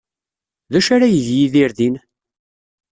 [0.71, 1.95] D acu ara yeg Yidir din?